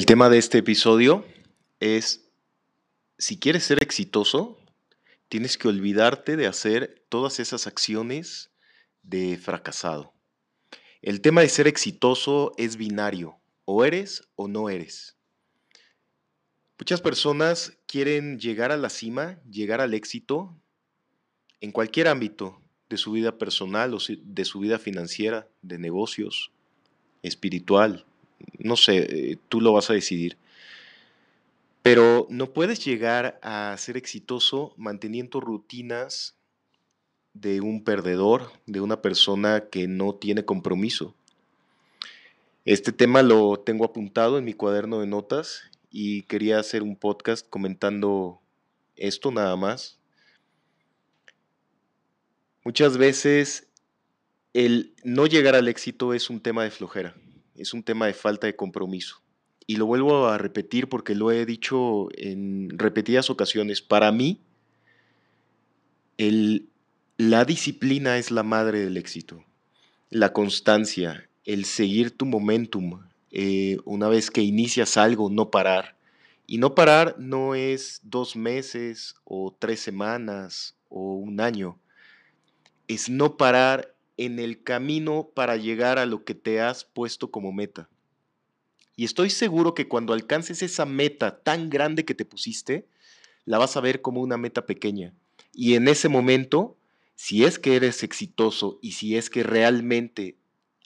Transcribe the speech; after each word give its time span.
El 0.00 0.06
tema 0.06 0.30
de 0.30 0.38
este 0.38 0.56
episodio 0.56 1.26
es, 1.78 2.26
si 3.18 3.38
quieres 3.38 3.64
ser 3.64 3.82
exitoso, 3.82 4.58
tienes 5.28 5.58
que 5.58 5.68
olvidarte 5.68 6.38
de 6.38 6.46
hacer 6.46 7.04
todas 7.10 7.38
esas 7.38 7.66
acciones 7.66 8.50
de 9.02 9.36
fracasado. 9.36 10.14
El 11.02 11.20
tema 11.20 11.42
de 11.42 11.50
ser 11.50 11.68
exitoso 11.68 12.54
es 12.56 12.78
binario, 12.78 13.36
o 13.66 13.84
eres 13.84 14.26
o 14.36 14.48
no 14.48 14.70
eres. 14.70 15.18
Muchas 16.78 17.02
personas 17.02 17.76
quieren 17.86 18.38
llegar 18.38 18.72
a 18.72 18.78
la 18.78 18.88
cima, 18.88 19.38
llegar 19.50 19.82
al 19.82 19.92
éxito 19.92 20.56
en 21.60 21.72
cualquier 21.72 22.08
ámbito 22.08 22.62
de 22.88 22.96
su 22.96 23.12
vida 23.12 23.36
personal 23.36 23.92
o 23.92 23.98
de 24.08 24.44
su 24.46 24.60
vida 24.60 24.78
financiera, 24.78 25.46
de 25.60 25.78
negocios, 25.78 26.52
espiritual, 27.22 28.06
no 28.58 28.76
sé, 28.76 28.98
eh, 28.98 29.38
tú 29.48 29.60
lo 29.60 29.72
vas 29.72 29.90
a 29.90 29.94
decidir. 29.94 30.36
Pero 31.82 32.26
no 32.30 32.52
puedes 32.52 32.84
llegar 32.84 33.38
a 33.42 33.74
ser 33.78 33.96
exitoso 33.96 34.74
manteniendo 34.76 35.40
rutinas 35.40 36.36
de 37.32 37.60
un 37.60 37.84
perdedor, 37.84 38.52
de 38.66 38.80
una 38.80 39.00
persona 39.00 39.68
que 39.70 39.88
no 39.88 40.14
tiene 40.14 40.44
compromiso. 40.44 41.14
Este 42.66 42.92
tema 42.92 43.22
lo 43.22 43.58
tengo 43.58 43.86
apuntado 43.86 44.36
en 44.36 44.44
mi 44.44 44.52
cuaderno 44.52 45.00
de 45.00 45.06
notas 45.06 45.62
y 45.90 46.22
quería 46.22 46.58
hacer 46.58 46.82
un 46.82 46.96
podcast 46.96 47.48
comentando 47.48 48.40
esto 48.96 49.30
nada 49.30 49.56
más. 49.56 49.98
Muchas 52.62 52.98
veces 52.98 53.68
el 54.52 54.92
no 55.02 55.26
llegar 55.26 55.54
al 55.54 55.68
éxito 55.68 56.12
es 56.12 56.28
un 56.28 56.40
tema 56.40 56.62
de 56.64 56.70
flojera 56.70 57.14
es 57.60 57.74
un 57.74 57.82
tema 57.82 58.06
de 58.06 58.14
falta 58.14 58.46
de 58.46 58.56
compromiso. 58.56 59.22
Y 59.66 59.76
lo 59.76 59.86
vuelvo 59.86 60.28
a 60.28 60.38
repetir 60.38 60.88
porque 60.88 61.14
lo 61.14 61.30
he 61.30 61.46
dicho 61.46 62.08
en 62.16 62.70
repetidas 62.78 63.30
ocasiones. 63.30 63.82
Para 63.82 64.10
mí, 64.10 64.40
el, 66.18 66.68
la 67.18 67.44
disciplina 67.44 68.18
es 68.18 68.30
la 68.30 68.42
madre 68.42 68.80
del 68.80 68.96
éxito. 68.96 69.44
La 70.08 70.32
constancia, 70.32 71.28
el 71.44 71.66
seguir 71.66 72.16
tu 72.16 72.26
momentum, 72.26 73.02
eh, 73.30 73.76
una 73.84 74.08
vez 74.08 74.30
que 74.30 74.42
inicias 74.42 74.96
algo, 74.96 75.30
no 75.30 75.50
parar. 75.50 75.96
Y 76.46 76.58
no 76.58 76.74
parar 76.74 77.14
no 77.18 77.54
es 77.54 78.00
dos 78.02 78.34
meses 78.34 79.14
o 79.24 79.54
tres 79.56 79.80
semanas 79.80 80.76
o 80.88 81.14
un 81.14 81.40
año. 81.40 81.78
Es 82.88 83.08
no 83.08 83.36
parar 83.36 83.94
en 84.20 84.38
el 84.38 84.62
camino 84.62 85.30
para 85.34 85.56
llegar 85.56 85.98
a 85.98 86.04
lo 86.04 86.24
que 86.24 86.34
te 86.34 86.60
has 86.60 86.84
puesto 86.84 87.30
como 87.30 87.52
meta. 87.52 87.88
Y 88.94 89.04
estoy 89.04 89.30
seguro 89.30 89.72
que 89.72 89.88
cuando 89.88 90.12
alcances 90.12 90.62
esa 90.62 90.84
meta 90.84 91.42
tan 91.42 91.70
grande 91.70 92.04
que 92.04 92.14
te 92.14 92.26
pusiste, 92.26 92.86
la 93.46 93.56
vas 93.56 93.78
a 93.78 93.80
ver 93.80 94.02
como 94.02 94.20
una 94.20 94.36
meta 94.36 94.66
pequeña. 94.66 95.14
Y 95.54 95.74
en 95.74 95.88
ese 95.88 96.10
momento, 96.10 96.76
si 97.14 97.46
es 97.46 97.58
que 97.58 97.76
eres 97.76 98.02
exitoso 98.02 98.78
y 98.82 98.92
si 98.92 99.16
es 99.16 99.30
que 99.30 99.42
realmente 99.42 100.36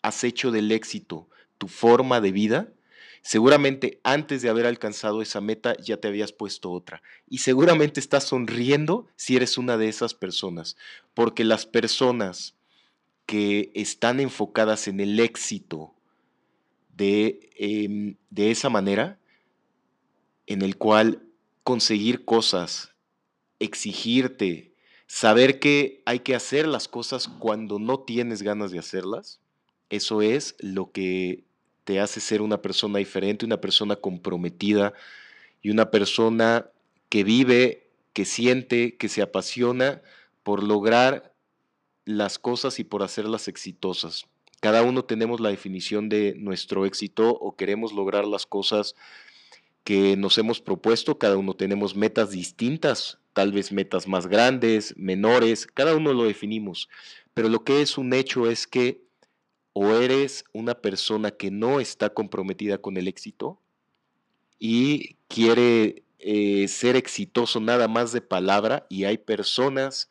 has 0.00 0.22
hecho 0.22 0.52
del 0.52 0.70
éxito 0.70 1.28
tu 1.58 1.66
forma 1.66 2.20
de 2.20 2.30
vida, 2.30 2.72
seguramente 3.22 4.00
antes 4.04 4.42
de 4.42 4.48
haber 4.48 4.66
alcanzado 4.66 5.22
esa 5.22 5.40
meta 5.40 5.76
ya 5.78 5.96
te 5.96 6.06
habías 6.06 6.30
puesto 6.30 6.70
otra. 6.70 7.02
Y 7.28 7.38
seguramente 7.38 7.98
estás 7.98 8.22
sonriendo 8.22 9.08
si 9.16 9.34
eres 9.34 9.58
una 9.58 9.76
de 9.76 9.88
esas 9.88 10.14
personas. 10.14 10.76
Porque 11.14 11.42
las 11.42 11.66
personas 11.66 12.54
que 13.26 13.72
están 13.74 14.20
enfocadas 14.20 14.88
en 14.88 15.00
el 15.00 15.18
éxito 15.20 15.94
de, 16.96 17.50
em, 17.56 18.16
de 18.30 18.50
esa 18.50 18.68
manera, 18.70 19.18
en 20.46 20.62
el 20.62 20.76
cual 20.76 21.22
conseguir 21.62 22.24
cosas, 22.24 22.94
exigirte, 23.58 24.74
saber 25.06 25.58
que 25.58 26.02
hay 26.06 26.20
que 26.20 26.34
hacer 26.34 26.66
las 26.66 26.88
cosas 26.88 27.28
cuando 27.28 27.78
no 27.78 28.00
tienes 28.00 28.42
ganas 28.42 28.70
de 28.70 28.78
hacerlas, 28.78 29.40
eso 29.90 30.22
es 30.22 30.56
lo 30.58 30.92
que 30.92 31.44
te 31.84 32.00
hace 32.00 32.20
ser 32.20 32.42
una 32.42 32.62
persona 32.62 32.98
diferente, 32.98 33.44
una 33.44 33.60
persona 33.60 33.96
comprometida 33.96 34.92
y 35.62 35.70
una 35.70 35.90
persona 35.90 36.70
que 37.08 37.24
vive, 37.24 37.90
que 38.12 38.24
siente, 38.24 38.96
que 38.96 39.08
se 39.08 39.22
apasiona 39.22 40.02
por 40.42 40.62
lograr 40.62 41.33
las 42.04 42.38
cosas 42.38 42.78
y 42.78 42.84
por 42.84 43.02
hacerlas 43.02 43.48
exitosas. 43.48 44.26
Cada 44.60 44.82
uno 44.82 45.04
tenemos 45.04 45.40
la 45.40 45.50
definición 45.50 46.08
de 46.08 46.34
nuestro 46.36 46.86
éxito 46.86 47.30
o 47.30 47.56
queremos 47.56 47.92
lograr 47.92 48.26
las 48.26 48.46
cosas 48.46 48.94
que 49.84 50.16
nos 50.16 50.38
hemos 50.38 50.60
propuesto, 50.60 51.18
cada 51.18 51.36
uno 51.36 51.54
tenemos 51.54 51.94
metas 51.94 52.30
distintas, 52.30 53.18
tal 53.34 53.52
vez 53.52 53.72
metas 53.72 54.08
más 54.08 54.26
grandes, 54.26 54.94
menores, 54.96 55.66
cada 55.66 55.94
uno 55.94 56.14
lo 56.14 56.24
definimos, 56.24 56.88
pero 57.34 57.50
lo 57.50 57.64
que 57.64 57.82
es 57.82 57.98
un 57.98 58.14
hecho 58.14 58.48
es 58.50 58.66
que 58.66 59.04
o 59.74 59.90
eres 59.90 60.44
una 60.52 60.74
persona 60.74 61.32
que 61.32 61.50
no 61.50 61.80
está 61.80 62.10
comprometida 62.10 62.78
con 62.78 62.96
el 62.96 63.08
éxito 63.08 63.60
y 64.58 65.16
quiere 65.28 66.04
eh, 66.20 66.68
ser 66.68 66.96
exitoso 66.96 67.60
nada 67.60 67.88
más 67.88 68.12
de 68.12 68.22
palabra 68.22 68.86
y 68.88 69.04
hay 69.04 69.18
personas 69.18 70.08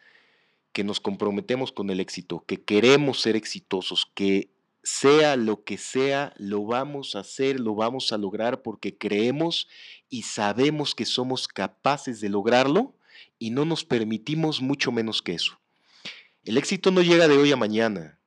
que 0.73 0.83
nos 0.83 0.99
comprometemos 0.99 1.71
con 1.71 1.89
el 1.89 1.99
éxito, 1.99 2.43
que 2.45 2.61
queremos 2.61 3.21
ser 3.21 3.35
exitosos, 3.35 4.07
que 4.13 4.49
sea 4.83 5.37
lo 5.37 5.63
que 5.63 5.77
sea, 5.77 6.33
lo 6.37 6.65
vamos 6.65 7.15
a 7.15 7.19
hacer, 7.19 7.59
lo 7.59 7.73
vamos 7.75 8.11
a 8.11 8.17
lograr 8.17 8.61
porque 8.61 8.97
creemos 8.97 9.69
y 10.09 10.23
sabemos 10.23 10.93
que 10.93 11.05
somos 11.05 11.47
capaces 11.47 12.19
de 12.19 12.29
lograrlo 12.29 12.93
y 13.39 13.51
no 13.51 13.63
nos 13.63 13.85
permitimos 13.85 14.61
mucho 14.61 14.91
menos 14.91 15.21
que 15.21 15.33
eso. 15.33 15.59
El 16.43 16.57
éxito 16.57 16.91
no 16.91 17.01
llega 17.01 17.29
de 17.29 17.37
hoy 17.37 17.51
a 17.53 17.55
mañana 17.55 18.19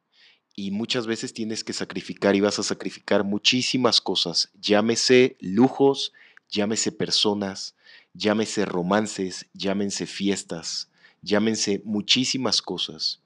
y 0.55 0.71
muchas 0.71 1.07
veces 1.07 1.35
tienes 1.35 1.63
que 1.63 1.75
sacrificar 1.75 2.35
y 2.35 2.41
vas 2.41 2.59
a 2.59 2.63
sacrificar 2.63 3.25
muchísimas 3.25 4.01
cosas, 4.01 4.51
llámese 4.55 5.37
lujos, 5.41 6.15
llámese 6.49 6.93
personas, 6.93 7.75
llámese 8.15 8.65
romances, 8.65 9.47
llámense 9.53 10.07
fiestas, 10.07 10.91
llámense 11.27 11.83
muchísimas 11.85 12.63
cosas. 12.63 13.21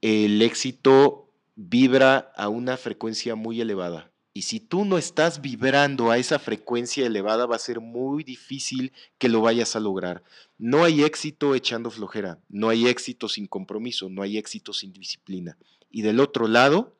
El 0.00 0.42
éxito 0.42 1.30
vibra 1.54 2.32
a 2.36 2.48
una 2.48 2.76
frecuencia 2.76 3.34
muy 3.36 3.60
elevada. 3.60 4.10
Y 4.36 4.42
si 4.42 4.58
tú 4.58 4.84
no 4.84 4.98
estás 4.98 5.40
vibrando 5.40 6.10
a 6.10 6.18
esa 6.18 6.40
frecuencia 6.40 7.06
elevada, 7.06 7.46
va 7.46 7.54
a 7.54 7.60
ser 7.60 7.78
muy 7.80 8.24
difícil 8.24 8.92
que 9.18 9.28
lo 9.28 9.40
vayas 9.42 9.76
a 9.76 9.80
lograr. 9.80 10.24
No 10.58 10.82
hay 10.82 11.04
éxito 11.04 11.54
echando 11.54 11.90
flojera, 11.90 12.40
no 12.48 12.68
hay 12.68 12.88
éxito 12.88 13.28
sin 13.28 13.46
compromiso, 13.46 14.08
no 14.10 14.22
hay 14.22 14.36
éxito 14.36 14.72
sin 14.72 14.92
disciplina. 14.92 15.56
Y 15.88 16.02
del 16.02 16.18
otro 16.18 16.48
lado, 16.48 16.96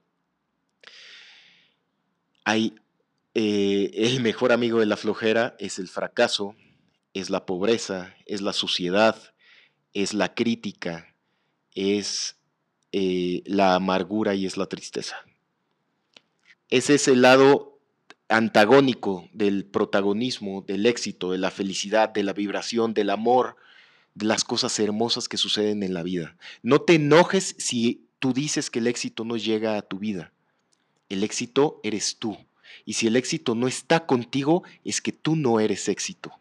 hay 2.45 2.77
eh, 3.35 3.91
el 3.95 4.21
mejor 4.21 4.53
amigo 4.53 4.79
de 4.79 4.87
la 4.87 4.97
flojera 4.97 5.57
es 5.59 5.81
el 5.81 5.89
fracaso, 5.89 6.55
es 7.15 7.31
la 7.31 7.47
pobreza, 7.47 8.15
es 8.27 8.43
la 8.43 8.53
suciedad, 8.53 9.34
es 9.95 10.13
la 10.13 10.35
crítica, 10.35 11.15
es 11.75 12.37
eh, 12.93 13.43
la 13.47 13.75
amargura 13.75 14.35
y 14.35 14.47
es 14.47 14.57
la 14.57 14.67
tristeza. 14.67 15.17
Ese 16.69 16.95
es 16.95 17.09
el 17.09 17.23
lado 17.23 17.79
antagónico 18.29 19.29
del 19.33 19.65
protagonismo, 19.65 20.63
del 20.63 20.87
éxito, 20.87 21.33
de 21.33 21.39
la 21.39 21.51
felicidad, 21.51 22.09
de 22.09 22.25
la 22.25 22.33
vibración, 22.33 22.95
del 22.95 23.11
amor, 23.11 23.57
de 24.15 24.27
las 24.27 24.45
cosas 24.45 24.79
hermosas 24.79 25.29
que 25.29 25.37
suceden 25.37 25.83
en 25.83 25.95
la 25.95 26.03
vida. 26.03 26.37
No 26.63 26.81
te 26.81 26.95
enojes 26.95 27.55
si 27.59 28.07
tú 28.19 28.33
dices 28.33 28.71
que 28.71 28.79
el 28.79 28.87
éxito 28.87 29.25
no 29.25 29.37
llega 29.37 29.77
a 29.77 29.83
tu 29.83 29.99
vida. 29.99 30.33
El 31.09 31.23
éxito 31.23 31.81
eres 31.83 32.17
tú. 32.19 32.37
Y 32.85 32.95
si 32.95 33.07
el 33.07 33.17
éxito 33.17 33.55
no 33.55 33.69
está 33.69 34.07
contigo, 34.07 34.65
es 34.85 35.01
que 35.01 35.13
tú 35.13 35.37
no 35.37 35.61
eres 35.61 35.89
éxito. 35.89 36.33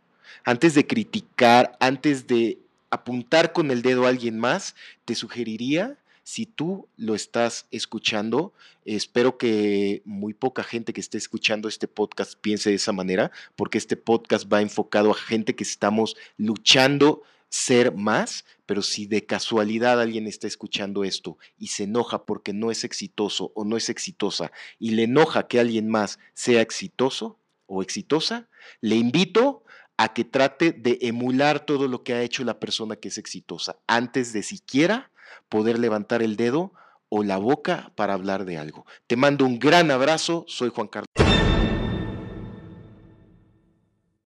Antes 0.45 0.73
de 0.73 0.87
criticar, 0.87 1.77
antes 1.79 2.27
de 2.27 2.62
apuntar 2.93 3.53
con 3.53 3.71
el 3.71 3.81
dedo 3.81 4.05
a 4.05 4.09
alguien 4.09 4.37
más, 4.37 4.75
te 5.05 5.15
sugeriría, 5.15 5.97
si 6.23 6.45
tú 6.45 6.87
lo 6.95 7.15
estás 7.15 7.65
escuchando, 7.71 8.53
espero 8.85 9.37
que 9.37 10.01
muy 10.05 10.33
poca 10.33 10.63
gente 10.63 10.93
que 10.93 11.01
esté 11.01 11.17
escuchando 11.17 11.67
este 11.67 11.87
podcast 11.87 12.35
piense 12.39 12.69
de 12.69 12.77
esa 12.77 12.93
manera, 12.93 13.31
porque 13.55 13.77
este 13.77 13.97
podcast 13.97 14.51
va 14.51 14.61
enfocado 14.61 15.11
a 15.11 15.15
gente 15.15 15.55
que 15.55 15.63
estamos 15.63 16.15
luchando 16.37 17.23
ser 17.49 17.93
más, 17.93 18.45
pero 18.65 18.81
si 18.81 19.05
de 19.05 19.25
casualidad 19.25 19.99
alguien 19.99 20.27
está 20.27 20.47
escuchando 20.47 21.03
esto 21.03 21.37
y 21.57 21.67
se 21.67 21.83
enoja 21.83 22.25
porque 22.25 22.53
no 22.53 22.71
es 22.71 22.83
exitoso 22.83 23.51
o 23.55 23.65
no 23.65 23.75
es 23.75 23.89
exitosa 23.89 24.51
y 24.79 24.91
le 24.91 25.03
enoja 25.03 25.47
que 25.47 25.59
alguien 25.59 25.89
más 25.89 26.19
sea 26.33 26.61
exitoso 26.61 27.39
o 27.65 27.81
exitosa, 27.81 28.49
le 28.81 28.95
invito 28.95 29.62
a 29.97 30.13
que 30.13 30.23
trate 30.23 30.71
de 30.71 30.97
emular 31.01 31.59
todo 31.59 31.87
lo 31.87 32.03
que 32.03 32.13
ha 32.13 32.21
hecho 32.21 32.43
la 32.43 32.59
persona 32.59 32.95
que 32.95 33.09
es 33.09 33.17
exitosa 33.17 33.77
antes 33.87 34.33
de 34.33 34.43
siquiera 34.43 35.11
poder 35.49 35.79
levantar 35.79 36.21
el 36.23 36.35
dedo 36.35 36.73
o 37.09 37.23
la 37.23 37.37
boca 37.37 37.91
para 37.95 38.15
hablar 38.15 38.43
de 38.45 38.57
algo. 38.57 38.87
Te 39.05 39.15
mando 39.15 39.45
un 39.45 39.59
gran 39.59 39.91
abrazo, 39.91 40.45
soy 40.47 40.69
Juan 40.69 40.87
Carlos. 40.87 41.07